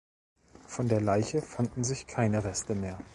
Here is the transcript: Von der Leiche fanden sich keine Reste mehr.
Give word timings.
Von 0.65 0.87
der 0.89 0.99
Leiche 0.99 1.43
fanden 1.43 1.83
sich 1.83 2.07
keine 2.07 2.43
Reste 2.43 2.73
mehr. 2.73 2.97